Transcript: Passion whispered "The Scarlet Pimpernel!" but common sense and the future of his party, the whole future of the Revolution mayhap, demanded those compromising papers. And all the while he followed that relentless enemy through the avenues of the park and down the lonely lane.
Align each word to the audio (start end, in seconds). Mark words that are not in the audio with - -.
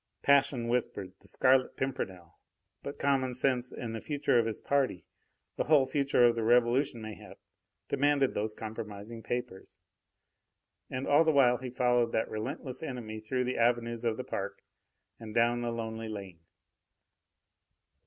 Passion 0.23 0.67
whispered 0.67 1.11
"The 1.19 1.27
Scarlet 1.27 1.77
Pimpernel!" 1.77 2.39
but 2.81 2.97
common 2.97 3.35
sense 3.35 3.71
and 3.71 3.93
the 3.93 4.01
future 4.01 4.39
of 4.39 4.47
his 4.47 4.59
party, 4.59 5.05
the 5.57 5.65
whole 5.65 5.85
future 5.85 6.25
of 6.25 6.33
the 6.33 6.41
Revolution 6.41 7.03
mayhap, 7.03 7.37
demanded 7.87 8.33
those 8.33 8.55
compromising 8.55 9.21
papers. 9.21 9.77
And 10.89 11.05
all 11.05 11.23
the 11.23 11.29
while 11.31 11.57
he 11.57 11.69
followed 11.69 12.13
that 12.13 12.31
relentless 12.31 12.81
enemy 12.81 13.19
through 13.19 13.43
the 13.43 13.59
avenues 13.59 14.03
of 14.03 14.17
the 14.17 14.23
park 14.23 14.63
and 15.19 15.35
down 15.35 15.61
the 15.61 15.69
lonely 15.69 16.09
lane. 16.09 16.39